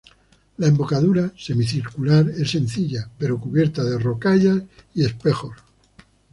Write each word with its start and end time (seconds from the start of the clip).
La 0.57 0.65
embocadura, 0.65 1.31
semicircular, 1.37 2.27
es 2.27 2.49
sencilla, 2.49 3.07
pero 3.19 3.39
cubierta 3.39 3.83
de 3.83 3.99
rocallas 3.99 4.63
y 4.95 5.05
espejos. 5.05 5.53